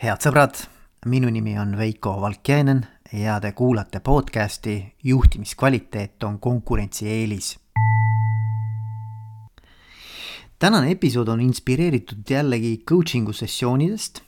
head 0.00 0.22
sõbrad, 0.24 0.56
minu 1.12 1.28
nimi 1.28 1.58
on 1.60 1.74
Veiko 1.76 2.14
Valkjänen 2.22 2.78
ja 3.20 3.34
te 3.36 3.50
kuulate 3.52 4.00
podcasti 4.00 4.94
Juhtimiskvaliteet 5.04 6.24
on 6.24 6.38
konkurentsieelis. 6.40 7.58
tänane 10.58 10.90
episood 10.90 11.28
on 11.28 11.42
inspireeritud 11.44 12.24
jällegi 12.24 12.78
coaching'u 12.88 13.32
sessioonidest 13.36 14.22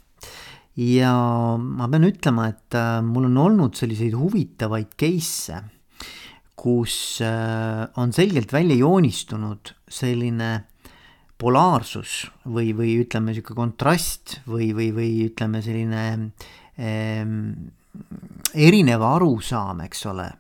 ja 0.77 1.15
ma 1.57 1.89
pean 1.89 2.05
ütlema, 2.05 2.51
et 2.53 2.77
äh, 2.77 3.01
mul 3.01 3.31
on 3.31 3.39
olnud 3.47 3.73
selliseid 3.77 4.13
huvitavaid 4.13 4.93
case'e, 5.01 5.63
kus 6.53 7.23
äh, 7.25 7.89
on 7.97 8.13
selgelt 8.13 8.53
välja 8.53 8.77
joonistunud 8.77 9.73
selline 9.89 10.53
polaarsus 11.43 12.27
või, 12.47 12.73
või 12.77 12.97
ütleme, 13.03 13.33
niisugune 13.33 13.59
kontrast 13.65 14.39
või, 14.47 14.71
või, 14.77 14.91
või 14.95 15.11
ütleme, 15.27 15.63
selline 15.65 16.05
eh, 16.79 17.25
erinev 18.69 19.05
arusaam, 19.07 19.83
eks 19.89 20.07
ole. 20.13 20.31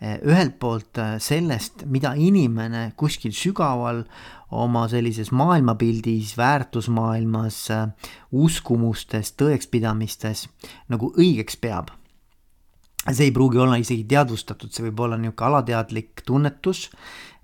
Ühelt 0.00 0.54
poolt 0.60 0.96
eh, 1.00 1.16
sellest, 1.20 1.84
mida 1.90 2.14
inimene 2.16 2.90
kuskil 2.96 3.34
sügaval 3.36 4.04
oma 4.50 4.86
sellises 4.88 5.30
maailmapildis, 5.32 6.34
väärtusmaailmas, 6.38 7.62
eh, 7.74 8.12
uskumustes, 8.32 9.34
tõekspidamistes 9.38 10.46
nagu 10.90 11.12
õigeks 11.16 11.60
peab 11.60 11.92
see 13.08 13.30
ei 13.30 13.32
pruugi 13.32 13.58
olla 13.58 13.78
isegi 13.80 14.04
teadvustatud, 14.04 14.72
see 14.72 14.84
võib 14.90 15.00
olla 15.06 15.16
niisugune 15.16 15.48
alateadlik 15.48 16.24
tunnetus 16.26 16.88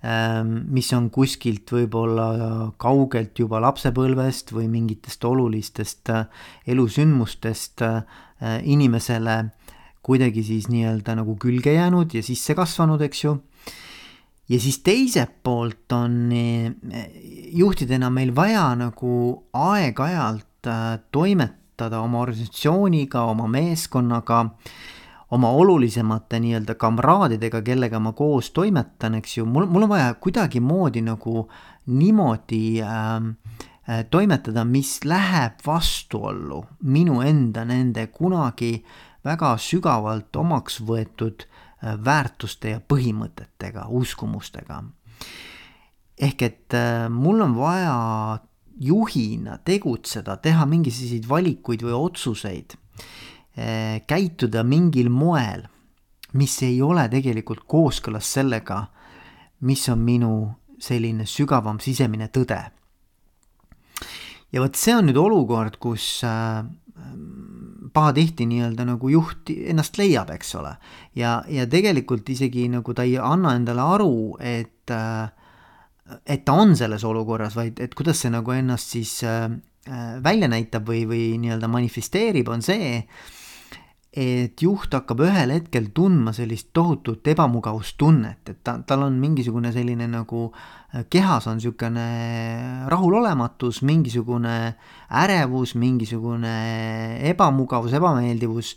Ähm, 0.06 0.66
mis 0.70 0.90
on 0.92 1.08
kuskilt 1.10 1.70
võib-olla 1.72 2.26
kaugelt 2.78 3.38
juba 3.40 3.62
lapsepõlvest 3.64 4.52
või 4.52 4.66
mingitest 4.68 5.24
olulistest 5.24 6.10
äh, 6.12 6.26
elusündmustest 6.68 7.82
äh, 7.82 8.02
inimesele 8.68 9.38
kuidagi 10.04 10.44
siis 10.46 10.68
nii-öelda 10.68 11.16
nagu 11.16 11.38
külge 11.40 11.72
jäänud 11.72 12.12
ja 12.12 12.22
sisse 12.22 12.54
kasvanud, 12.54 13.00
eks 13.08 13.24
ju. 13.24 13.32
ja 14.52 14.60
siis 14.60 14.78
teiselt 14.84 15.40
poolt 15.42 15.96
on 15.96 16.28
äh, 16.28 17.08
juhtidena 17.56 18.12
meil 18.12 18.34
vaja 18.36 18.68
nagu 18.76 19.14
aeg-ajalt 19.56 20.70
toimetada 21.10 22.02
oma 22.04 22.20
organisatsiooniga, 22.20 23.24
oma 23.32 23.48
meeskonnaga 23.48 24.44
oma 25.30 25.50
olulisemate 25.50 26.38
nii-öelda 26.40 26.74
kamraadidega, 26.78 27.62
kellega 27.62 27.98
ma 28.00 28.12
koos 28.12 28.50
toimetan, 28.54 29.18
eks 29.18 29.38
ju, 29.38 29.46
mul, 29.46 29.66
mul 29.66 29.86
on 29.86 29.90
vaja 29.90 30.14
kuidagimoodi 30.22 31.02
nagu 31.02 31.48
niimoodi 31.86 32.82
ähm, 32.82 33.32
äh, 33.88 34.04
toimetada, 34.10 34.64
mis 34.64 35.00
läheb 35.04 35.58
vastuollu 35.66 36.62
minu 36.82 37.20
enda 37.26 37.64
nende 37.66 38.06
kunagi 38.06 38.84
väga 39.26 39.56
sügavalt 39.58 40.36
omaks 40.36 40.80
võetud 40.86 41.46
äh, 41.46 41.96
väärtuste 42.04 42.76
ja 42.76 42.80
põhimõtetega, 42.80 43.88
uskumustega. 43.90 44.82
ehk 46.20 46.42
et 46.42 46.74
äh, 46.74 47.08
mul 47.10 47.40
on 47.42 47.58
vaja 47.58 48.38
juhina 48.78 49.58
tegutseda, 49.64 50.36
teha 50.36 50.66
mingisuguseid 50.66 51.28
valikuid 51.28 51.82
või 51.82 51.96
otsuseid 51.96 52.76
käituda 53.56 54.60
mingil 54.68 55.08
moel, 55.08 55.62
mis 56.36 56.58
ei 56.66 56.82
ole 56.84 57.06
tegelikult 57.08 57.62
kooskõlas 57.64 58.28
sellega, 58.36 58.82
mis 59.64 59.86
on 59.88 60.02
minu 60.04 60.32
selline 60.78 61.26
sügavam 61.28 61.78
sisemine 61.80 62.28
tõde. 62.28 62.58
ja 64.52 64.60
vot 64.62 64.76
see 64.76 64.94
on 64.94 65.08
nüüd 65.08 65.16
olukord, 65.20 65.78
kus 65.80 66.20
äh, 66.24 66.64
pahatihti 67.92 68.46
nii-öelda 68.48 68.86
nagu 68.88 69.08
juht 69.08 69.50
ennast 69.50 69.98
leiab, 69.98 70.30
eks 70.36 70.54
ole. 70.60 70.76
ja, 71.14 71.42
ja 71.48 71.66
tegelikult 71.66 72.28
isegi 72.28 72.68
nagu 72.68 72.94
ta 72.94 73.06
ei 73.08 73.16
anna 73.18 73.54
endale 73.56 73.82
aru, 73.96 74.36
et 74.40 74.92
äh, 74.92 75.32
et 76.26 76.44
ta 76.46 76.54
on 76.54 76.76
selles 76.78 77.02
olukorras, 77.04 77.56
vaid 77.58 77.80
et 77.82 77.94
kuidas 77.94 78.20
see 78.22 78.30
nagu 78.30 78.52
ennast 78.54 78.92
siis 78.94 79.18
äh, 79.26 79.48
välja 80.22 80.48
näitab 80.50 80.86
või, 80.86 81.02
või 81.08 81.24
nii-öelda 81.42 81.70
manifesteerib, 81.70 82.48
on 82.52 82.62
see, 82.62 83.00
et 84.16 84.62
juht 84.64 84.94
hakkab 84.96 85.20
ühel 85.26 85.50
hetkel 85.52 85.90
tundma 85.92 86.32
sellist 86.32 86.70
tohutut 86.72 87.26
ebamugavustunnet, 87.28 88.48
et 88.48 88.62
ta, 88.64 88.78
tal 88.88 89.04
on 89.04 89.18
mingisugune 89.20 89.72
selline 89.74 90.06
nagu 90.08 90.46
äh, 90.48 91.04
kehas 91.12 91.46
on 91.50 91.58
niisugune 91.58 92.06
rahulolematus, 92.88 93.82
mingisugune 93.84 94.56
ärevus, 95.10 95.74
mingisugune 95.76 96.56
ebamugavus, 97.28 97.92
ebameeldivus 97.98 98.74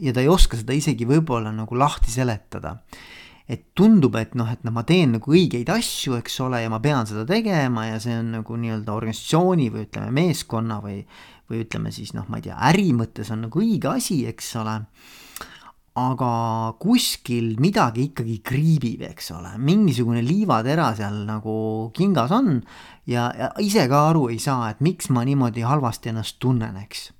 ja 0.00 0.12
ta 0.12 0.20
ei 0.20 0.28
oska 0.28 0.58
seda 0.60 0.76
isegi 0.76 1.08
võib-olla 1.08 1.52
nagu 1.54 1.78
lahti 1.78 2.12
seletada. 2.12 2.78
et 3.44 3.74
tundub, 3.76 4.14
et 4.16 4.32
noh, 4.40 4.48
et 4.48 4.62
no 4.64 4.70
ma 4.72 4.86
teen 4.88 5.18
nagu 5.18 5.32
õigeid 5.36 5.68
asju, 5.68 6.14
eks 6.16 6.38
ole, 6.40 6.62
ja 6.62 6.70
ma 6.72 6.78
pean 6.80 7.04
seda 7.04 7.26
tegema 7.28 7.90
ja 7.90 7.98
see 8.00 8.14
on 8.16 8.30
nagu 8.38 8.56
nii-öelda 8.56 8.94
organisatsiooni 8.94 9.66
või 9.68 9.82
ütleme, 9.84 10.08
meeskonna 10.16 10.78
või 10.80 11.02
või 11.50 11.64
ütleme 11.64 11.92
siis 11.94 12.14
noh, 12.16 12.26
ma 12.30 12.40
ei 12.40 12.48
tea, 12.48 12.56
äri 12.70 12.90
mõttes 12.96 13.30
on 13.34 13.46
nagu 13.46 13.62
õige 13.62 13.90
asi, 13.92 14.22
eks 14.28 14.54
ole. 14.62 14.80
aga 15.94 16.28
kuskil 16.82 17.52
midagi 17.62 18.08
ikkagi 18.08 18.40
kriibib, 18.42 19.04
eks 19.12 19.30
ole, 19.30 19.52
mingisugune 19.62 20.24
liivatera 20.26 20.88
seal 20.98 21.20
nagu 21.28 21.90
kingas 21.94 22.32
on 22.34 22.56
ja, 23.06 23.28
ja 23.30 23.52
ise 23.62 23.86
ka 23.88 24.08
aru 24.10 24.28
ei 24.32 24.40
saa, 24.42 24.72
et 24.72 24.80
miks 24.82 25.12
ma 25.14 25.22
niimoodi 25.22 25.62
halvasti 25.62 26.10
ennast 26.10 26.40
tunnen, 26.42 26.74
eks 26.82 27.12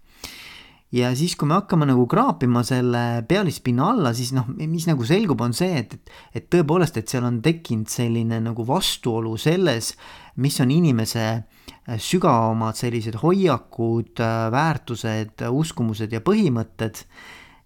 ja 0.94 1.12
siis, 1.14 1.36
kui 1.38 1.46
me 1.50 1.54
hakkame 1.58 1.86
nagu 1.86 2.06
kraapima 2.10 2.64
selle 2.66 3.22
pealispinna 3.28 3.92
alla, 3.94 4.14
siis 4.14 4.32
noh, 4.34 4.50
mis 4.58 4.88
nagu 4.90 5.06
selgub, 5.06 5.40
on 5.42 5.54
see, 5.54 5.78
et, 5.78 5.94
et, 5.94 6.12
et 6.34 6.50
tõepoolest, 6.50 6.98
et 6.98 7.10
seal 7.10 7.26
on 7.26 7.40
tekkinud 7.42 7.90
selline 7.90 8.40
nagu 8.42 8.66
vastuolu 8.66 9.36
selles, 9.38 9.94
mis 10.42 10.58
on 10.62 10.74
inimese 10.74 11.26
Äh, 11.34 11.63
sügavamad 11.84 12.78
sellised 12.78 13.18
hoiakud, 13.20 14.16
äh, 14.20 14.50
väärtused, 14.52 15.44
uskumused 15.50 16.12
ja 16.12 16.20
põhimõtted. 16.24 17.04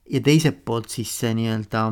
ja 0.08 0.20
teiselt 0.24 0.62
poolt 0.64 0.88
siis 0.88 1.10
see 1.20 1.34
nii-öelda 1.36 1.82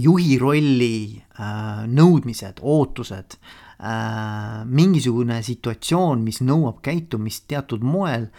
juhi 0.00 0.38
rolli 0.40 1.20
äh, 1.36 1.82
nõudmised, 1.84 2.62
ootused 2.64 3.36
äh,, 3.36 4.64
mingisugune 4.64 5.42
situatsioon, 5.44 6.22
mis 6.24 6.40
nõuab 6.40 6.80
käitumist 6.80 7.44
teatud 7.48 7.84
moel 7.84 8.30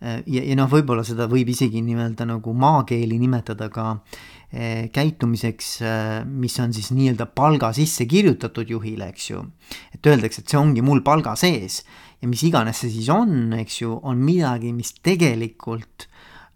äh,. 0.00 0.22
ja, 0.26 0.40
ja 0.40 0.56
noh, 0.56 0.70
võib-olla 0.72 1.04
seda 1.04 1.28
võib 1.28 1.52
isegi 1.52 1.84
nii-öelda 1.84 2.24
nagu 2.32 2.54
maakeeli 2.56 3.20
nimetada 3.20 3.68
ka 3.68 3.90
äh, 3.92 4.37
käitumiseks, 4.92 5.66
mis 6.24 6.54
on 6.62 6.70
siis 6.72 6.86
nii-öelda 6.96 7.26
palga 7.36 7.68
sisse 7.76 8.06
kirjutatud 8.08 8.70
juhile, 8.72 9.10
eks 9.12 9.26
ju. 9.30 9.42
et 9.92 10.06
öeldakse, 10.08 10.40
et 10.40 10.48
see 10.48 10.56
ongi 10.56 10.80
mul 10.80 11.02
palga 11.04 11.34
sees 11.36 11.82
ja 12.22 12.28
mis 12.28 12.42
iganes 12.46 12.82
see 12.82 12.92
siis 12.92 13.08
on, 13.14 13.52
eks 13.58 13.82
ju, 13.82 13.94
on 14.10 14.20
midagi, 14.24 14.72
mis 14.74 14.94
tegelikult 15.04 16.08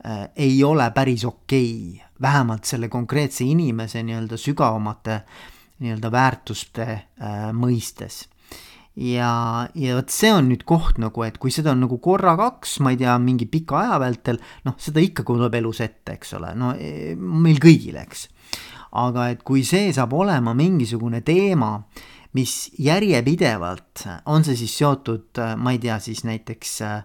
äh, 0.06 0.26
ei 0.36 0.58
ole 0.66 0.88
päris 0.94 1.24
okei 1.28 1.72
okay,, 1.94 2.10
vähemalt 2.22 2.68
selle 2.68 2.88
konkreetse 2.88 3.44
inimese 3.44 4.02
nii-öelda 4.06 4.38
sügavamate 4.38 5.22
nii-öelda 5.82 6.12
väärtuste 6.14 6.86
äh, 6.86 7.48
mõistes 7.54 8.24
ja, 9.00 9.32
ja 9.78 9.96
vot 9.98 10.12
see 10.12 10.32
on 10.34 10.50
nüüd 10.50 10.64
koht 10.68 11.00
nagu, 11.02 11.24
et 11.26 11.38
kui 11.40 11.52
seda 11.54 11.72
on 11.72 11.82
nagu 11.86 11.98
korra 12.02 12.34
kaks, 12.38 12.78
ma 12.84 12.92
ei 12.92 13.00
tea, 13.00 13.16
mingi 13.22 13.48
pika 13.50 13.80
aja 13.82 13.98
vältel, 14.02 14.40
noh, 14.68 14.76
seda 14.82 15.02
ikka 15.04 15.24
tuleb 15.28 15.56
elus 15.60 15.82
ette, 15.84 16.18
eks 16.18 16.34
ole, 16.38 16.52
no 16.58 16.72
e, 16.76 17.12
meil 17.16 17.60
kõigil, 17.62 17.98
eks. 18.02 18.26
aga 19.00 19.30
et 19.32 19.44
kui 19.46 19.62
see 19.64 19.92
saab 19.96 20.12
olema 20.12 20.52
mingisugune 20.56 21.22
teema, 21.24 21.78
mis 22.36 22.72
järjepidevalt, 22.80 24.06
on 24.32 24.44
see 24.44 24.56
siis 24.56 24.74
seotud, 24.80 25.40
ma 25.60 25.74
ei 25.74 25.80
tea, 25.80 25.98
siis 26.00 26.22
näiteks 26.24 26.76
äh, 26.88 27.02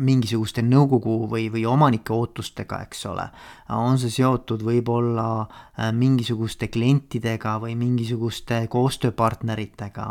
mingisuguste 0.00 0.62
nõukogu 0.64 1.28
või, 1.30 1.48
või 1.52 1.64
omanike 1.68 2.12
ootustega, 2.14 2.80
eks 2.86 3.06
ole. 3.10 3.28
on 3.74 3.98
see 4.00 4.10
seotud 4.10 4.62
võib-olla 4.64 5.26
äh, 5.42 5.92
mingisuguste 5.92 6.68
klientidega 6.72 7.58
või 7.62 7.74
mingisuguste 7.76 8.66
koostööpartneritega. 8.70 10.08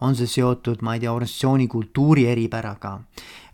on 0.00 0.16
see 0.16 0.26
seotud, 0.26 0.82
ma 0.82 0.94
ei 0.94 1.00
tea, 1.00 1.12
organisatsiooni 1.12 1.66
kultuuri 1.66 2.26
eripäraga. 2.26 3.00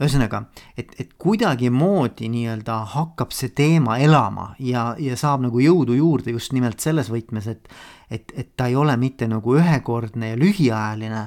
ühesõnaga, 0.00 0.44
et, 0.76 0.94
et 0.98 1.14
kuidagimoodi 1.18 2.28
nii-öelda 2.28 2.84
hakkab 2.96 3.30
see 3.30 3.48
teema 3.48 3.98
elama 3.98 4.54
ja, 4.58 4.94
ja 4.98 5.16
saab 5.16 5.42
nagu 5.46 5.60
jõudu 5.60 5.94
juurde 5.94 6.30
just 6.30 6.52
nimelt 6.52 6.80
selles 6.80 7.10
võtmes, 7.10 7.46
et 7.46 7.68
et, 8.12 8.32
et 8.36 8.48
ta 8.56 8.66
ei 8.68 8.76
ole 8.76 8.92
mitte 9.00 9.24
nagu 9.24 9.54
ühekordne 9.56 10.34
ja 10.34 10.36
lühiajaline, 10.36 11.22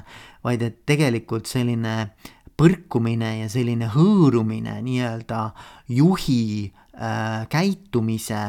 vaid 0.46 0.62
et 0.62 0.76
tegelikult 0.86 1.48
selline 1.50 1.94
äh, 2.02 2.35
põrkumine 2.56 3.32
ja 3.42 3.48
selline 3.52 3.90
hõõrumine 3.92 4.78
nii-öelda 4.84 5.40
juhi 5.92 6.66
äh, 6.66 7.44
käitumise 7.52 8.42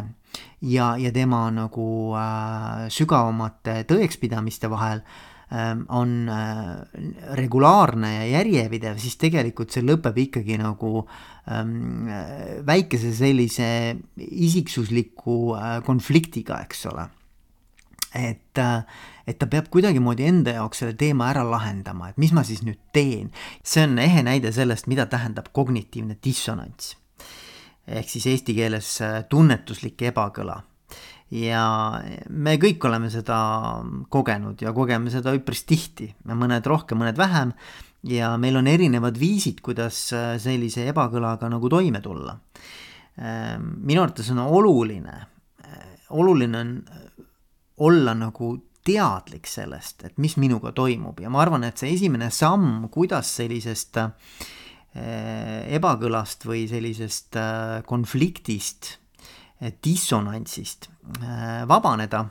ja, 0.61 0.93
ja 0.97 1.11
tema 1.13 1.47
nagu 1.53 1.87
äh, 2.17 2.87
sügavamate 2.93 3.81
tõekspidamiste 3.89 4.69
vahel 4.71 5.01
ähm, 5.51 5.83
on 5.89 6.29
äh, 6.31 6.71
regulaarne 7.39 8.13
ja 8.15 8.25
järjepidev, 8.37 8.99
siis 9.01 9.19
tegelikult 9.19 9.75
see 9.75 9.85
lõpeb 9.85 10.17
ikkagi 10.27 10.59
nagu 10.61 11.03
ähm, 11.51 12.09
väikese 12.67 13.13
sellise 13.15 13.69
isiksusliku 14.17 15.39
äh, 15.57 15.77
konfliktiga, 15.85 16.61
eks 16.65 16.87
ole. 16.93 17.09
Et, 18.17 18.61
et 19.27 19.39
ta 19.39 19.47
peab 19.51 19.69
kuidagimoodi 19.73 20.27
enda 20.27 20.57
jaoks 20.57 20.83
selle 20.83 20.95
teema 20.97 21.29
ära 21.31 21.43
lahendama, 21.47 22.11
et 22.11 22.17
mis 22.21 22.33
ma 22.33 22.43
siis 22.47 22.63
nüüd 22.65 22.79
teen. 22.93 23.31
see 23.63 23.83
on 23.85 23.99
ehe 24.01 24.23
näide 24.25 24.51
sellest, 24.51 24.87
mida 24.87 25.05
tähendab 25.05 25.51
kognitiivne 25.53 26.17
dissonants. 26.23 26.95
ehk 27.87 28.09
siis 28.09 28.25
eesti 28.33 28.55
keeles 28.57 28.97
tunnetuslik 29.29 30.01
ebakõla 30.09 30.61
ja 31.33 31.63
me 32.29 32.55
kõik 32.61 32.83
oleme 32.87 33.09
seda 33.11 33.37
kogenud 34.13 34.61
ja 34.63 34.73
kogeme 34.75 35.11
seda 35.11 35.33
üpris 35.35 35.65
tihti, 35.67 36.09
mõned 36.27 36.67
rohkem, 36.67 37.01
mõned 37.01 37.19
vähem. 37.19 37.53
ja 38.07 38.37
meil 38.37 38.55
on 38.55 38.67
erinevad 38.67 39.17
viisid, 39.19 39.59
kuidas 39.61 40.13
sellise 40.39 40.85
ebakõlaga 40.87 41.49
nagu 41.49 41.69
toime 41.69 42.01
tulla. 42.01 42.37
minu 43.17 44.01
arvates 44.01 44.29
on 44.31 44.39
oluline, 44.39 45.25
oluline 46.09 46.57
on 46.57 46.83
olla 47.77 48.13
nagu 48.17 48.53
teadlik 48.87 49.47
sellest, 49.47 50.05
et 50.07 50.17
mis 50.17 50.37
minuga 50.39 50.71
toimub. 50.71 51.19
Ja 51.19 51.29
ma 51.29 51.41
arvan, 51.43 51.65
et 51.67 51.77
see 51.77 51.91
esimene 51.93 52.29
samm, 52.31 52.87
kuidas 52.93 53.33
sellisest 53.41 53.99
ebakõlast 55.77 56.47
või 56.47 56.63
sellisest 56.71 57.37
konfliktist 57.85 58.95
dissonantsist 59.59 60.89
äh, 61.21 61.67
vabaneda 61.67 62.25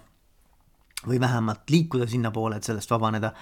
või 1.08 1.20
vähemalt 1.23 1.70
liikuda 1.70 2.06
sinnapoole, 2.11 2.58
et 2.58 2.69
sellest 2.69 2.91
vabaneda, 2.91 3.32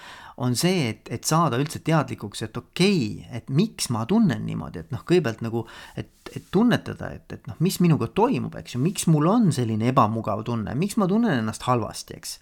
on 0.45 0.57
see, 0.59 0.89
et, 0.91 1.11
et 1.15 1.25
saada 1.29 1.59
üldse 1.61 1.81
teadlikuks, 1.87 2.45
et 2.47 2.57
okei 2.61 3.01
okay,, 3.17 3.39
et 3.39 3.51
miks 3.55 3.91
ma 3.95 4.05
tunnen 4.11 4.45
niimoodi, 4.47 4.85
et 4.85 4.95
noh, 4.95 5.03
kõigepealt 5.07 5.43
nagu, 5.47 5.65
et, 6.01 6.13
et 6.35 6.47
tunnetada, 6.55 7.11
et, 7.17 7.27
et 7.37 7.51
noh, 7.51 7.59
mis 7.65 7.81
minuga 7.85 8.09
toimub, 8.15 8.55
eks 8.61 8.77
ju, 8.77 8.83
miks 8.85 9.09
mul 9.13 9.29
on 9.31 9.51
selline 9.55 9.91
ebamugav 9.93 10.45
tunne, 10.47 10.77
miks 10.79 10.99
ma 11.01 11.09
tunnen 11.11 11.39
ennast 11.41 11.67
halvasti, 11.69 12.21
eks. 12.21 12.39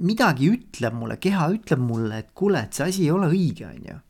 Midagi 0.00 0.50
ütleb 0.52 0.98
mulle, 0.98 1.20
keha 1.22 1.50
ütleb 1.54 1.84
mulle, 1.84 2.24
et 2.24 2.34
kuule, 2.36 2.66
et 2.66 2.76
see 2.76 2.90
asi 2.90 3.06
ei 3.06 3.14
ole 3.14 3.30
õige, 3.32 3.70
on 3.70 3.86
ju. 3.92 4.02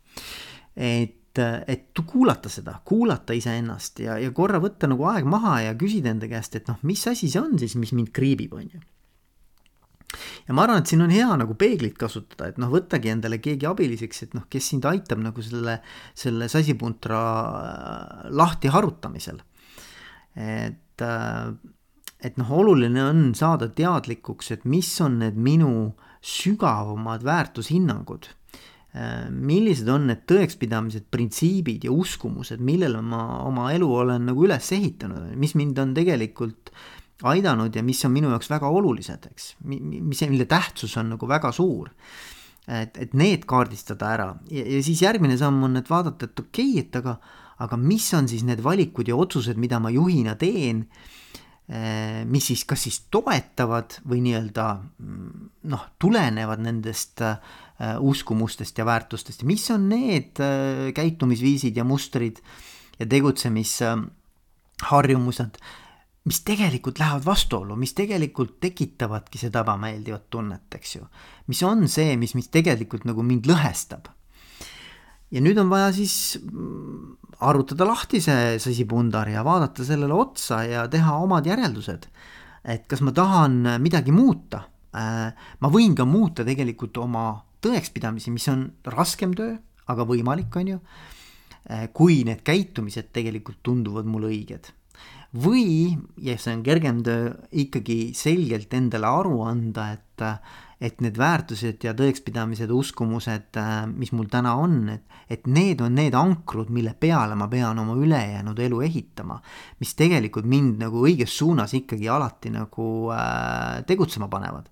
et 0.74 1.20
et, 1.34 1.68
et 1.68 2.06
kuulata 2.06 2.48
seda, 2.48 2.78
kuulata 2.84 3.34
iseennast 3.34 4.00
ja, 4.04 4.18
ja 4.18 4.30
korra 4.34 4.60
võtta 4.62 4.88
nagu 4.90 5.06
aeg 5.10 5.26
maha 5.26 5.60
ja 5.66 5.74
küsida 5.78 6.12
enda 6.12 6.28
käest, 6.30 6.54
et 6.56 6.68
noh, 6.70 6.78
mis 6.82 7.02
asi 7.10 7.28
see 7.30 7.40
on 7.40 7.58
siis, 7.58 7.74
mis 7.80 7.92
mind 7.92 8.12
kriibib, 8.14 8.54
on 8.54 8.68
ju. 8.70 8.82
Ja 10.48 10.56
ma 10.56 10.64
arvan, 10.64 10.82
et 10.82 10.90
siin 10.90 11.04
on 11.04 11.12
hea 11.14 11.28
nagu 11.40 11.56
peeglit 11.58 11.96
kasutada, 12.00 12.50
et 12.50 12.60
noh, 12.62 12.72
võttagi 12.72 13.12
endale 13.12 13.40
keegi 13.42 13.68
abiliseks, 13.70 14.22
et 14.26 14.36
noh, 14.38 14.46
kes 14.50 14.70
sind 14.72 14.86
aitab 14.90 15.22
nagu 15.24 15.44
selle, 15.44 15.78
selle 16.18 16.48
sasipuntra 16.52 17.22
äh, 17.24 18.28
lahti 18.30 18.72
harutamisel. 18.74 19.42
et, 20.34 21.02
äh, 21.02 21.50
et 22.24 22.38
noh, 22.40 22.54
oluline 22.60 23.02
on 23.04 23.26
saada 23.34 23.68
teadlikuks, 23.68 24.50
et 24.50 24.64
mis 24.64 24.88
on 25.00 25.20
need 25.22 25.36
minu 25.36 25.74
sügavamad 26.24 27.22
väärtushinnangud 27.22 28.32
Äh, 28.94 29.26
millised 29.26 29.88
on 29.90 30.04
need 30.06 30.20
tõekspidamised, 30.30 31.08
printsiibid 31.10 31.82
ja 31.88 31.90
uskumused, 31.90 32.60
millele 32.62 33.00
ma 33.02 33.40
oma 33.42 33.72
elu 33.74 33.88
olen 33.90 34.28
nagu 34.30 34.44
üles 34.46 34.68
ehitanud, 34.76 35.32
mis 35.34 35.56
mind 35.58 35.80
on 35.82 35.96
tegelikult 35.96 36.70
aidanud 37.22 37.76
ja 37.76 37.82
mis 37.86 38.02
on 38.04 38.12
minu 38.12 38.32
jaoks 38.32 38.50
väga 38.50 38.68
olulised, 38.68 39.28
eks, 39.30 39.54
mis, 39.64 40.24
mille 40.28 40.48
tähtsus 40.50 40.96
on 41.00 41.14
nagu 41.14 41.28
väga 41.30 41.52
suur. 41.52 41.90
et, 42.64 42.96
et 42.96 43.12
need 43.12 43.42
kaardistada 43.44 44.06
ära. 44.08 44.30
Ja, 44.48 44.62
ja 44.64 44.78
siis 44.82 45.02
järgmine 45.02 45.36
samm 45.36 45.66
on, 45.66 45.76
et 45.76 45.90
vaadata, 45.90 46.24
et 46.24 46.40
okei 46.40 46.70
okay,, 46.70 46.84
et 46.86 46.96
aga, 46.96 47.18
aga 47.60 47.76
mis 47.76 48.06
on 48.16 48.28
siis 48.28 48.42
need 48.42 48.62
valikud 48.64 49.08
ja 49.08 49.16
otsused, 49.16 49.60
mida 49.60 49.76
ma 49.84 49.90
juhina 49.92 50.32
teen 50.40 50.86
äh, 51.68 52.24
mis 52.24 52.48
siis, 52.48 52.64
kas 52.64 52.86
siis 52.88 53.02
toetavad 53.12 53.98
või 54.08 54.22
nii-öelda 54.24 54.68
noh, 55.68 55.84
tulenevad 56.00 56.64
nendest 56.64 57.20
Äh, 57.74 57.96
uskumustest 57.98 58.78
ja 58.78 58.84
väärtustest. 58.86 59.42
Ja 59.42 59.48
mis 59.50 59.64
on 59.74 59.88
need 59.90 60.38
äh, 60.38 60.94
käitumisviisid 60.94 61.74
ja 61.76 61.82
mustrid 61.84 62.38
ja 63.00 63.06
tegutsemisharjumused, 63.10 65.56
mis 66.24 66.40
tegelikult 66.46 66.98
lähevad 66.98 67.24
vastuollu, 67.26 67.76
mis 67.76 67.92
tegelikult 67.96 68.56
tekitavadki 68.64 69.40
seda 69.40 69.60
ebameeldivat 69.64 70.28
tunnet, 70.32 70.66
eks 70.72 70.96
ju. 70.96 71.06
mis 71.52 71.62
on 71.62 71.86
see, 71.88 72.16
mis, 72.16 72.34
mis 72.34 72.48
tegelikult 72.52 73.04
nagu 73.04 73.22
mind 73.22 73.48
lõhestab. 73.50 74.08
ja 75.30 75.42
nüüd 75.44 75.58
on 75.60 75.68
vaja 75.68 75.90
siis 75.92 76.38
mm, 76.40 77.16
arutada 77.44 77.86
lahti 77.88 78.22
see 78.24 78.58
sasipundar 78.62 79.28
ja 79.28 79.44
vaadata 79.44 79.84
sellele 79.84 80.14
otsa 80.14 80.62
ja 80.64 80.86
teha 80.88 81.16
omad 81.20 81.46
järeldused. 81.46 82.06
et 82.64 82.86
kas 82.88 83.04
ma 83.04 83.12
tahan 83.12 83.76
midagi 83.82 84.12
muuta, 84.12 84.64
ma 84.94 85.68
võin 85.72 85.94
ka 85.94 86.06
muuta 86.08 86.44
tegelikult 86.46 86.96
oma 87.02 87.26
tõekspidamisi, 87.64 88.32
mis 88.32 88.46
on 88.52 88.64
raskem 88.92 89.34
töö, 89.36 89.56
aga 89.92 90.06
võimalik, 90.08 90.56
on 90.56 90.72
ju, 90.74 90.78
kui 91.96 92.22
need 92.28 92.40
käitumised 92.44 93.10
tegelikult 93.12 93.60
tunduvad 93.64 94.08
mulle 94.08 94.32
õiged. 94.32 94.70
Või, 95.34 95.94
ja 96.22 96.36
see 96.38 96.54
on 96.54 96.62
kergem 96.66 97.02
töö, 97.06 97.32
ikkagi 97.64 98.14
selgelt 98.16 98.74
endale 98.76 99.08
aru 99.08 99.40
anda, 99.46 99.88
et, 99.96 100.24
et 100.84 101.02
need 101.02 101.18
väärtused 101.18 101.82
ja 101.86 101.94
tõekspidamised, 101.98 102.70
uskumused, 102.70 103.58
mis 103.94 104.12
mul 104.14 104.30
täna 104.30 104.54
on, 104.60 104.78
et, 104.94 105.20
et 105.30 105.46
need 105.50 105.82
on 105.82 105.96
need 105.98 106.14
ankrud, 106.14 106.70
mille 106.74 106.94
peale 106.98 107.34
ma 107.38 107.48
pean 107.50 107.80
oma 107.82 107.96
ülejäänud 107.98 108.58
elu 108.66 108.82
ehitama. 108.86 109.40
mis 109.80 109.94
tegelikult 109.98 110.46
mind 110.46 110.82
nagu 110.86 111.06
õiges 111.06 111.38
suunas 111.38 111.74
ikkagi 111.74 112.08
alati 112.08 112.54
nagu 112.54 112.90
äh, 113.14 113.82
tegutsema 113.86 114.28
panevad 114.28 114.70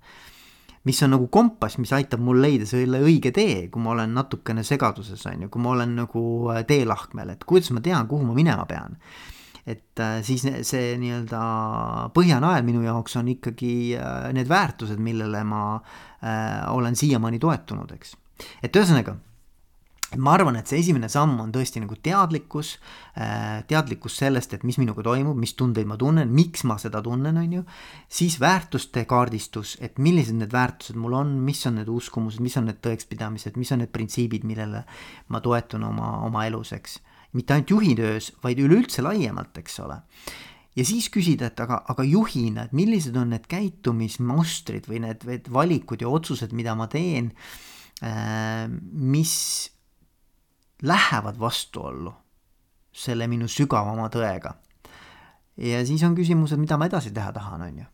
mis 0.85 0.99
on 1.03 1.13
nagu 1.15 1.29
kompass, 1.31 1.79
mis 1.79 1.93
aitab 1.95 2.23
mul 2.23 2.41
leida 2.43 2.67
selle 2.67 2.99
õige 3.07 3.31
tee, 3.35 3.69
kui 3.71 3.83
ma 3.83 3.93
olen 3.95 4.15
natukene 4.17 4.65
segaduses, 4.67 5.21
on 5.31 5.45
ju, 5.45 5.51
kui 5.53 5.63
ma 5.63 5.77
olen 5.77 5.95
nagu 6.01 6.23
äh, 6.51 6.65
teelahkmel, 6.67 7.37
et 7.37 7.47
kuidas 7.47 7.71
ma 7.71 7.83
tean, 7.85 8.09
kuhu 8.11 8.27
ma 8.27 8.35
minema 8.35 8.67
pean. 8.67 8.99
Et 9.67 10.01
äh, 10.03 10.21
siis 10.27 10.47
see 10.67 10.95
nii-öelda 10.99 11.43
põhjanael 12.17 12.65
minu 12.67 12.83
jaoks 12.87 13.17
on 13.21 13.29
ikkagi 13.35 13.75
äh, 13.99 14.31
need 14.37 14.51
väärtused, 14.51 15.01
millele 15.03 15.45
ma 15.47 15.67
olen 16.71 16.95
siiamaani 16.95 17.41
toetunud, 17.43 17.91
eks. 17.97 18.13
et 18.63 18.77
ühesõnaga 18.79 19.17
ma 20.21 20.35
arvan, 20.37 20.57
et 20.59 20.69
see 20.69 20.81
esimene 20.83 21.09
samm 21.13 21.39
on 21.41 21.53
tõesti 21.55 21.81
nagu 21.83 21.97
teadlikkus, 22.05 22.75
äh, 23.17 23.63
teadlikkus 23.69 24.19
sellest, 24.21 24.57
et 24.57 24.67
mis 24.67 24.79
minuga 24.81 25.05
toimub, 25.07 25.39
mis 25.41 25.55
tundeid 25.59 25.89
ma 25.89 25.97
tunnen, 26.01 26.33
miks 26.33 26.67
ma 26.69 26.77
seda 26.81 27.03
tunnen, 27.05 27.39
on 27.39 27.53
ju. 27.59 27.63
siis 28.09 28.39
väärtuste 28.41 29.05
kaardistus, 29.09 29.77
et 29.81 29.99
millised 29.99 30.37
need 30.37 30.53
väärtused 30.53 30.99
mul 31.01 31.17
on, 31.17 31.37
mis 31.47 31.65
on 31.67 31.79
need 31.81 31.89
uskumused, 31.89 32.43
mis 32.45 32.57
on 32.61 32.69
need 32.69 32.83
tõekspidamised, 32.85 33.57
mis 33.57 33.73
on 33.73 33.83
need 33.85 33.93
printsiibid, 33.93 34.45
millele 34.49 34.85
ma 35.29 35.41
toetun 35.41 35.89
oma, 35.89 36.19
oma 36.27 36.47
elus, 36.47 36.75
eks. 36.77 37.01
Mitte 37.33 37.55
ainult 37.55 37.71
juhitöös, 37.71 38.33
vaid 38.45 38.59
üleüldse 38.61 39.03
laiemalt, 39.03 39.57
eks 39.63 39.79
ole 39.81 40.03
ja 40.77 40.85
siis 40.87 41.09
küsida, 41.13 41.51
et 41.51 41.61
aga, 41.61 41.83
aga 41.93 42.05
juhina, 42.07 42.67
et 42.67 42.75
millised 42.77 43.17
on 43.19 43.33
need 43.35 43.47
käitumismustrid 43.51 44.89
või 44.91 45.03
need, 45.05 45.27
need 45.29 45.51
valikud 45.53 46.03
ja 46.03 46.11
otsused, 46.13 46.55
mida 46.57 46.75
ma 46.79 46.89
teen, 46.93 47.31
äh, 48.05 48.67
mis 48.93 49.35
lähevad 50.83 51.39
vastuollu 51.41 52.13
selle 52.93 53.29
minu 53.31 53.49
sügavama 53.49 54.09
tõega. 54.13 54.57
ja 55.57 55.85
siis 55.87 56.03
on 56.05 56.17
küsimus, 56.17 56.53
et 56.53 56.61
mida 56.61 56.77
ma 56.81 56.89
edasi 56.89 57.13
teha 57.13 57.33
tahan, 57.33 57.63
on 57.69 57.79
ju. 57.85 57.87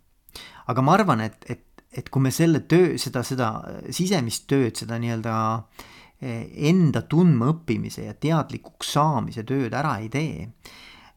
aga 0.67 0.83
ma 0.83 0.95
arvan, 0.95 1.21
et, 1.21 1.45
et, 1.51 1.85
et 1.93 2.09
kui 2.09 2.23
me 2.23 2.31
selle 2.31 2.61
töö, 2.61 2.97
seda, 2.99 3.23
seda 3.23 3.51
sisemist 3.91 4.47
tööd, 4.51 4.77
seda 4.79 4.99
nii-öelda 4.99 5.35
eh, 5.59 5.89
enda 6.21 7.05
tundmaõppimise 7.07 8.09
ja 8.09 8.15
teadlikuks 8.19 8.95
saamise 8.97 9.45
tööd 9.47 9.75
ära 9.79 9.99
ei 10.03 10.09
tee, 10.11 10.49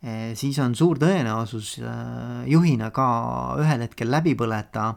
eh, 0.04 0.32
siis 0.38 0.60
on 0.62 0.76
suur 0.78 1.02
tõenäosus 1.02 1.80
eh, 1.82 2.46
juhina 2.52 2.92
ka 2.94 3.08
ühel 3.64 3.88
hetkel 3.88 4.12
läbi 4.14 4.36
põleda, 4.38 4.94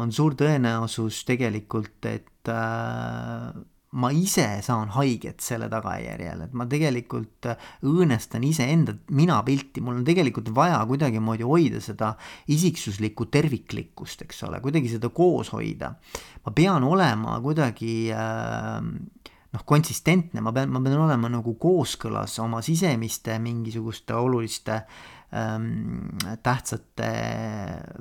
on 0.00 0.10
suur 0.12 0.34
tõenäosus 0.34 1.22
tegelikult, 1.28 2.00
et 2.08 2.50
ma 3.94 4.10
ise 4.10 4.46
saan 4.66 4.90
haiget 4.96 5.42
selle 5.44 5.68
tagajärjel, 5.70 6.40
et 6.46 6.54
ma 6.58 6.66
tegelikult 6.66 7.46
õõnestan 7.86 8.42
iseenda 8.46 8.96
minapilti, 9.14 9.82
mul 9.84 10.00
on 10.00 10.06
tegelikult 10.06 10.50
vaja 10.56 10.80
kuidagimoodi 10.88 11.46
hoida 11.46 11.82
seda 11.84 12.14
isiksuslikku 12.50 13.28
terviklikkust, 13.30 14.26
eks 14.26 14.42
ole, 14.48 14.58
kuidagi 14.64 14.90
seda 14.96 15.12
koos 15.14 15.52
hoida. 15.54 15.92
ma 16.44 16.52
pean 16.52 16.84
olema 16.84 17.38
kuidagi 17.44 18.10
äh, 18.10 18.82
noh, 19.54 19.64
konsistentne, 19.66 20.42
ma 20.42 20.52
pean, 20.54 20.72
ma 20.74 20.82
pean 20.82 21.04
olema 21.06 21.30
nagu 21.32 21.54
kooskõlas 21.60 22.38
oma 22.42 22.62
sisemiste 22.64 23.36
mingisuguste 23.42 24.16
oluliste 24.18 24.80
ähm, 25.34 26.10
tähtsate 26.42 27.12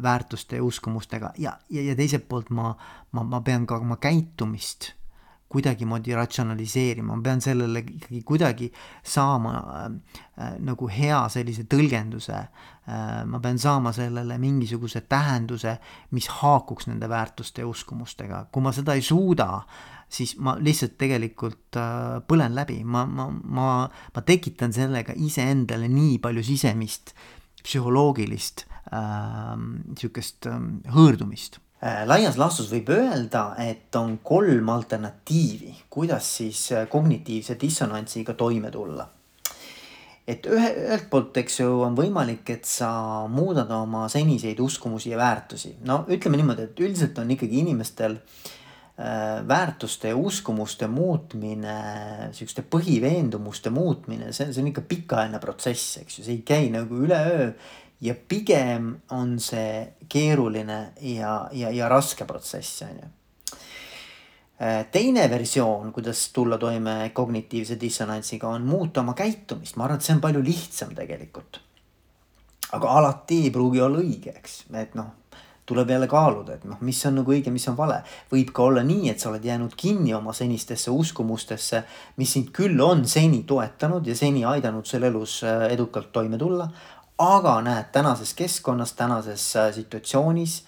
väärtuste 0.01 0.59
ja 0.59 0.65
uskumustega. 0.65 1.33
Ja, 1.37 1.57
ja, 1.69 1.85
ja 1.85 1.95
teiselt 1.99 2.27
poolt 2.29 2.49
ma, 2.49 2.73
ma, 3.11 3.23
ma 3.23 3.41
pean 3.45 3.67
ka 3.69 3.79
oma 3.83 3.99
käitumist 4.01 4.93
kuidagimoodi 5.53 6.15
ratsionaliseerima, 6.17 7.13
ma 7.13 7.21
pean 7.23 7.41
sellele 7.43 7.83
ikkagi 7.83 8.21
kuidagi 8.25 8.69
saama 9.05 9.55
äh, 9.85 10.53
nagu 10.65 10.89
hea 10.89 11.23
sellise 11.33 11.67
tõlgenduse. 11.69 12.45
Äh,. 12.83 13.23
ma 13.29 13.39
pean 13.39 13.59
saama 13.61 13.93
sellele 13.95 14.35
mingisuguse 14.41 15.05
tähenduse, 15.07 15.77
mis 16.11 16.27
haakuks 16.41 16.89
nende 16.89 17.07
väärtuste 17.09 17.63
ja 17.63 17.67
uskumustega, 17.69 18.47
kui 18.51 18.65
ma 18.65 18.73
seda 18.75 18.97
ei 18.97 19.05
suuda, 19.05 19.63
siis 20.13 20.35
ma 20.43 20.57
lihtsalt 20.59 20.97
tegelikult 20.99 21.79
äh, 21.79 22.19
põlen 22.27 22.55
läbi, 22.57 22.81
ma, 22.83 23.05
ma, 23.07 23.29
ma, 23.31 23.69
ma 23.87 24.25
tekitan 24.27 24.75
sellega 24.75 25.15
iseendale 25.15 25.87
nii 25.91 26.19
palju 26.23 26.43
sisemist 26.43 27.15
psühholoogilist 27.63 28.65
äh, 28.91 29.53
sihukest 29.99 30.49
äh, 30.51 30.59
hõõrdumist. 30.93 31.59
Äh, 31.59 31.72
laias 32.07 32.37
laastus 32.39 32.69
võib 32.71 32.91
öelda, 32.95 33.53
et 33.59 33.95
on 33.99 34.17
kolm 34.23 34.69
alternatiivi, 34.71 35.73
kuidas 35.91 36.29
siis 36.37 36.69
äh, 36.71 36.87
kognitiivse 36.89 37.57
dissonantsiga 37.59 38.37
toime 38.39 38.71
tulla. 38.71 39.09
et 40.27 40.45
ühe, 40.47 40.69
ühelt 40.85 41.09
poolt, 41.11 41.35
eks 41.41 41.57
ju, 41.59 41.81
on 41.83 41.97
võimalik, 41.97 42.47
et 42.53 42.63
sa 42.63 42.87
muudad 43.27 43.71
oma 43.75 44.05
seniseid 44.07 44.59
uskumusi 44.63 45.11
ja 45.11 45.17
väärtusi. 45.19 45.75
no 45.83 46.05
ütleme 46.07 46.39
niimoodi, 46.39 46.69
et 46.69 46.79
üldiselt 46.79 47.19
on 47.19 47.35
ikkagi 47.35 47.59
inimestel 47.59 48.15
äh, 48.15 49.43
väärtuste 49.47 50.13
ja 50.13 50.15
uskumuste 50.15 50.87
muutmine, 50.87 51.77
sihukeste 52.31 52.63
põhiveendumuste 52.63 53.75
muutmine, 53.75 54.31
see, 54.31 54.53
see 54.53 54.63
on 54.63 54.71
ikka 54.71 54.87
pikaajaline 54.87 55.43
protsess, 55.43 55.97
eks 56.05 56.19
ju, 56.21 56.27
see 56.29 56.37
ei 56.39 56.45
käi 56.47 56.71
nagu 56.71 57.03
üleöö 57.03 57.51
ja 58.03 58.15
pigem 58.27 58.93
on 59.15 59.37
see 59.39 59.93
keeruline 60.11 60.79
ja, 61.07 61.47
ja, 61.55 61.71
ja 61.71 61.89
raske 61.91 62.27
protsess, 62.27 62.81
on 62.83 62.97
ju. 62.99 63.11
Äh, 64.63 64.85
teine 64.91 65.25
versioon, 65.31 65.91
kuidas 65.95 66.27
tulla 66.35 66.57
toime 66.61 67.11
kognitiivse 67.13 67.79
dissonantsiga, 67.81 68.47
on 68.47 68.67
muuta 68.67 69.01
oma 69.01 69.15
käitumist, 69.17 69.75
ma 69.75 69.87
arvan, 69.87 69.99
et 69.99 70.07
see 70.07 70.15
on 70.15 70.21
palju 70.23 70.43
lihtsam 70.43 70.93
tegelikult. 70.95 71.61
aga 72.73 72.89
alati 72.89 73.43
ei 73.45 73.49
pruugi 73.53 73.81
olla 73.85 73.99
õige, 74.01 74.31
eks, 74.33 74.63
et 74.79 74.95
noh, 74.97 75.11
tuleb 75.69 75.89
jälle 75.93 76.07
kaaluda, 76.09 76.55
et 76.57 76.63
noh, 76.65 76.79
mis 76.81 76.99
on 77.05 77.19
nagu 77.19 77.31
õige, 77.31 77.51
mis 77.53 77.67
on 77.69 77.75
vale. 77.77 77.99
võib 78.31 78.49
ka 78.55 78.63
olla 78.63 78.83
nii, 78.83 79.09
et 79.11 79.21
sa 79.21 79.29
oled 79.29 79.45
jäänud 79.45 79.75
kinni 79.77 80.13
oma 80.13 80.33
senistesse 80.33 80.91
uskumustesse, 80.91 81.83
mis 82.17 82.33
sind 82.33 82.49
küll 82.55 82.81
on 82.81 83.05
seni 83.07 83.43
toetanud 83.47 84.07
ja 84.07 84.15
seni 84.17 84.45
aidanud 84.45 84.89
sul 84.89 85.05
elus 85.07 85.41
äh, 85.43 85.69
edukalt 85.75 86.11
toime 86.11 86.37
tulla, 86.41 86.69
aga 87.17 87.61
näed, 87.61 87.91
tänases 87.91 88.33
keskkonnas, 88.33 88.93
tänases 88.93 89.55
äh, 89.55 89.73
situatsioonis, 89.73 90.63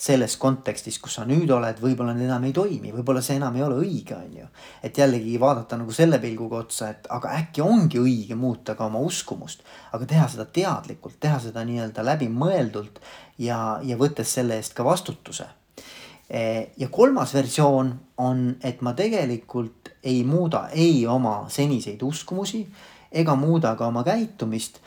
selles 0.00 0.36
kontekstis, 0.40 0.96
kus 0.98 1.18
sa 1.18 1.26
nüüd 1.28 1.50
oled, 1.52 1.76
võib-olla 1.82 2.14
need 2.16 2.24
enam 2.30 2.46
ei 2.48 2.54
toimi, 2.56 2.88
võib-olla 2.94 3.20
see 3.20 3.36
enam 3.36 3.56
ei 3.58 3.64
ole 3.66 3.82
õige, 3.82 4.16
on 4.16 4.36
ju. 4.38 4.46
et 4.82 4.96
jällegi 4.96 5.34
vaadata 5.40 5.76
nagu 5.76 5.92
selle 5.92 6.16
pilguga 6.22 6.62
otsa, 6.62 6.88
et 6.94 7.08
aga 7.12 7.34
äkki 7.36 7.60
ongi 7.60 8.00
õige 8.00 8.38
muuta 8.38 8.74
ka 8.78 8.86
oma 8.88 9.02
uskumust, 9.04 9.60
aga 9.92 10.08
teha 10.08 10.28
seda 10.32 10.46
teadlikult, 10.48 11.18
teha 11.20 11.36
seda 11.44 11.64
nii-öelda 11.68 12.04
läbimõeldult 12.06 13.02
ja, 13.44 13.58
ja 13.84 13.98
võttes 14.00 14.32
selle 14.38 14.56
eest 14.56 14.72
ka 14.78 14.86
vastutuse. 14.88 15.50
E, 16.30 16.40
ja 16.80 16.88
kolmas 16.88 17.34
versioon 17.36 17.92
on, 18.24 18.46
et 18.64 18.80
ma 18.80 18.94
tegelikult 18.96 19.92
ei 20.00 20.22
muuda 20.24 20.70
ei 20.72 21.04
oma 21.06 21.42
seniseid 21.52 22.00
uskumusi 22.06 22.62
ega 23.12 23.34
muuda 23.36 23.74
ka 23.76 23.90
oma 23.90 24.00
käitumist 24.06 24.80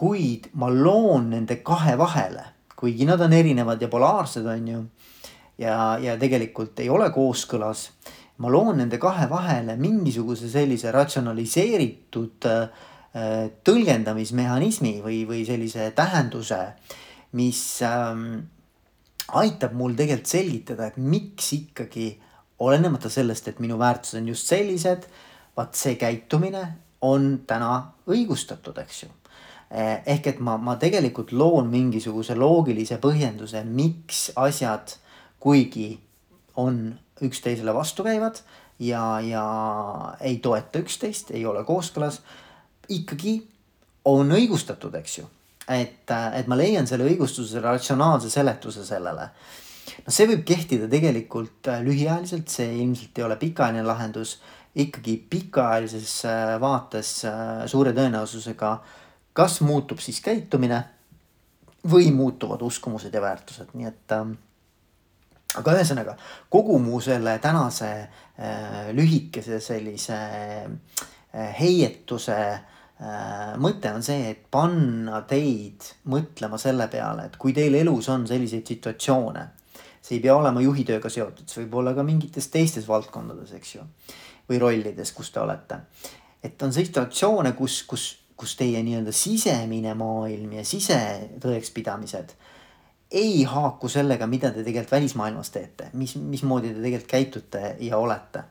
kuid 0.00 0.48
ma 0.56 0.70
loon 0.72 1.28
nende 1.34 1.58
kahe 1.64 1.96
vahele, 2.00 2.44
kuigi 2.78 3.04
nad 3.08 3.20
on 3.20 3.34
erinevad 3.36 3.82
ja 3.82 3.90
polaarsed, 3.92 4.46
on 4.48 4.68
ju. 4.68 4.84
ja, 5.60 5.98
ja 6.00 6.16
tegelikult 6.16 6.80
ei 6.80 6.88
ole 6.88 7.10
kooskõlas. 7.12 7.90
ma 8.40 8.48
loon 8.48 8.78
nende 8.80 8.96
kahe 8.96 9.26
vahele 9.28 9.76
mingisuguse 9.76 10.48
sellise 10.48 10.92
ratsionaliseeritud 10.92 12.48
äh, 12.48 12.86
tõlgendamismehhanismi 13.68 14.94
või, 15.04 15.20
või 15.28 15.44
sellise 15.44 15.90
tähenduse, 15.92 16.62
mis 17.36 17.60
ähm, 17.84 18.24
aitab 19.36 19.76
mul 19.76 19.98
tegelikult 19.98 20.32
selgitada, 20.32 20.88
et 20.88 20.96
miks 20.96 21.52
ikkagi 21.58 22.14
olenemata 22.64 23.12
sellest, 23.12 23.52
et 23.52 23.60
minu 23.60 23.76
väärtused 23.80 24.22
on 24.22 24.32
just 24.32 24.48
sellised, 24.48 25.08
vaat 25.56 25.76
see 25.76 26.00
käitumine 26.00 26.64
on 27.04 27.32
täna 27.48 27.74
õigustatud, 28.08 28.80
eks 28.80 29.04
ju 29.04 29.16
ehk 29.70 30.26
et 30.26 30.40
ma, 30.42 30.56
ma 30.58 30.74
tegelikult 30.80 31.32
loon 31.32 31.68
mingisuguse 31.70 32.34
loogilise 32.34 32.98
põhjenduse, 33.02 33.62
miks 33.64 34.30
asjad, 34.40 34.96
kuigi 35.40 35.92
on 36.58 36.90
üksteisele 37.22 37.74
vastukäivad 37.74 38.40
ja, 38.82 39.20
ja 39.20 39.44
ei 40.20 40.38
toeta 40.42 40.82
üksteist, 40.82 41.30
ei 41.30 41.46
ole 41.46 41.62
kooskõlas, 41.64 42.20
ikkagi 42.90 43.38
on 44.10 44.32
õigustatud, 44.34 44.94
eks 44.98 45.18
ju. 45.20 45.26
et, 45.70 46.10
et 46.10 46.48
ma 46.50 46.58
leian 46.58 46.88
selle 46.90 47.06
õigustuse 47.06 47.62
ratsionaalse 47.62 48.30
seletuse 48.30 48.84
sellele. 48.84 49.28
no 50.06 50.14
see 50.14 50.26
võib 50.32 50.42
kehtida 50.48 50.88
tegelikult 50.90 51.70
lühiajaliselt, 51.84 52.48
see 52.50 52.72
ilmselt 52.82 53.18
ei 53.18 53.28
ole 53.28 53.36
pikaajaline 53.36 53.86
lahendus. 53.86 54.40
ikkagi 54.74 55.16
pikaajalises 55.30 56.24
äh, 56.24 56.56
vaates 56.60 57.24
äh, 57.24 57.66
suure 57.66 57.92
tõenäosusega 57.92 58.72
äh, 58.72 58.99
kas 59.40 59.60
muutub 59.64 60.00
siis 60.04 60.20
käitumine 60.20 60.82
või 61.88 62.10
muutuvad 62.12 62.60
uskumused 62.62 63.14
ja 63.14 63.22
väärtused, 63.24 63.70
nii 63.72 63.86
et 63.88 64.12
ähm, 64.12 64.34
aga 65.56 65.76
ühesõnaga 65.78 66.16
kogu 66.52 66.76
mu 66.82 67.00
selle 67.00 67.38
tänase 67.42 67.88
äh, 67.96 68.90
lühikese 68.96 69.62
sellise 69.64 70.18
äh, 70.66 71.54
heietuse 71.56 72.36
äh, 72.36 73.56
mõte 73.62 73.94
on 73.96 74.04
see, 74.04 74.34
et 74.34 74.44
panna 74.52 75.22
teid 75.30 75.88
mõtlema 76.12 76.60
selle 76.60 76.90
peale, 76.92 77.30
et 77.30 77.40
kui 77.40 77.56
teil 77.56 77.80
elus 77.80 78.10
on 78.12 78.28
selliseid 78.28 78.76
situatsioone, 78.76 79.48
see 80.00 80.18
ei 80.18 80.24
pea 80.26 80.36
olema 80.36 80.60
juhitööga 80.64 81.08
seotud, 81.08 81.48
see 81.48 81.64
võib 81.64 81.80
olla 81.80 81.96
ka 81.96 82.04
mingites 82.04 82.52
teistes 82.52 82.88
valdkondades, 82.88 83.56
eks 83.56 83.76
ju, 83.78 83.88
või 84.52 84.60
rollides, 84.60 85.16
kus 85.16 85.32
te 85.32 85.40
olete. 85.40 85.80
et 86.44 86.62
on 86.62 86.72
situatsioone, 86.72 87.52
kus, 87.56 87.82
kus 87.88 88.10
kus 88.40 88.56
teie 88.56 88.80
nii-öelda 88.84 89.12
sisemine 89.12 89.92
maailm 89.98 90.56
ja 90.56 90.64
sisetõekspidamised 90.64 92.32
ei 93.10 93.42
haaku 93.42 93.88
sellega, 93.90 94.26
mida 94.30 94.52
te 94.54 94.62
tegelikult 94.62 94.92
välismaailmas 94.94 95.50
teete, 95.50 95.90
mis, 95.98 96.14
mismoodi 96.16 96.70
te 96.70 96.82
tegelikult 96.82 97.10
käitute 97.10 97.76
ja 97.80 97.98
olete. 97.98 98.44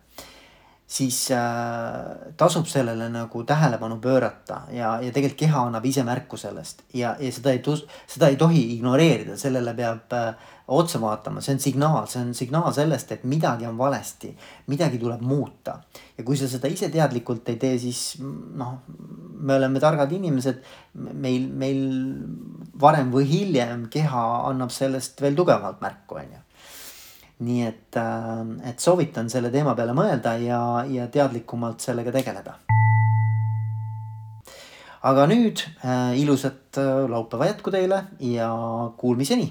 siis 0.89 1.31
äh, 1.31 2.34
tasub 2.38 2.65
sellele 2.65 3.10
nagu 3.13 3.43
tähelepanu 3.43 4.00
pöörata 4.01 4.62
ja, 4.72 4.96
ja 5.01 5.12
tegelikult 5.13 5.39
keha 5.39 5.62
annab 5.67 5.86
ise 5.86 6.03
märku 6.03 6.38
sellest 6.38 6.81
ja, 6.93 7.15
ja 7.19 7.31
seda 7.31 7.51
ei, 7.51 7.62
seda 8.08 8.27
ei 8.27 8.36
tohi 8.36 8.63
ignoreerida, 8.74 9.38
sellele 9.38 9.74
peab 9.77 10.13
äh, 10.17 10.34
otsa 10.70 11.02
vaatama, 11.02 11.42
see 11.42 11.56
on 11.56 11.62
signaal, 11.64 12.08
see 12.10 12.22
on 12.22 12.34
signaal 12.38 12.74
sellest, 12.76 13.12
et 13.16 13.24
midagi 13.30 13.66
on 13.66 13.78
valesti, 13.78 14.30
midagi 14.70 15.00
tuleb 15.02 15.22
muuta. 15.26 15.80
ja 16.18 16.24
kui 16.24 16.38
sa 16.38 16.48
seda 16.52 16.70
ise 16.70 16.90
teadlikult 16.94 17.50
ei 17.50 17.58
tee, 17.62 17.78
siis 17.82 18.20
noh, 18.22 18.76
me 19.40 19.56
oleme 19.56 19.82
targad 19.82 20.12
inimesed, 20.14 20.62
meil, 20.94 21.48
meil 21.50 21.82
varem 22.82 23.10
või 23.14 23.26
hiljem 23.30 23.88
keha 23.90 24.26
annab 24.50 24.74
sellest 24.74 25.22
veel 25.22 25.38
tugevamalt 25.38 25.82
märku, 25.82 26.20
on 26.22 26.36
ju. 26.38 26.44
nii 27.48 27.62
et, 27.66 27.98
äh, 27.98 28.42
et 28.70 28.84
soovitan 28.84 29.30
selle 29.32 29.50
teema 29.50 29.74
peale 29.76 29.96
mõelda 29.98 30.36
ja, 30.44 30.60
ja 30.86 31.08
teadlikumalt 31.08 31.82
sellega 31.82 32.14
tegeleda. 32.14 32.60
aga 35.02 35.26
nüüd 35.32 35.64
äh, 35.64 36.20
ilusat 36.20 36.78
äh, 36.78 37.08
laupäeva 37.10 37.48
jätku 37.48 37.72
teile 37.72 38.04
ja 38.20 38.52
kuulmiseni 39.00 39.50